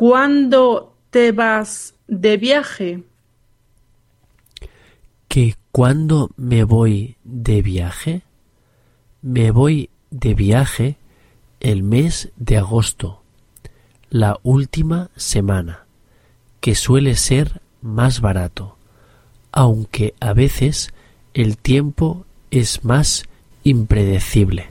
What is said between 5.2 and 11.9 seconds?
¿Que cuándo me voy de viaje? Me voy de viaje el